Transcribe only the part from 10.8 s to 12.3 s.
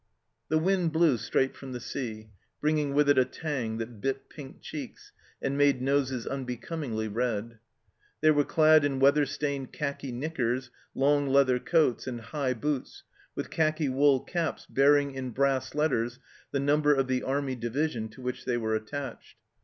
long leather coats, and